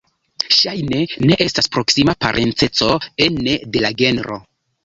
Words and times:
Ŝajne 0.59 1.01
ne 1.29 1.37
estas 1.45 1.69
proksima 1.77 2.17
parenceco 2.25 2.91
ene 3.27 3.57
de 3.77 3.85
la 3.85 3.97
genro. 4.03 4.43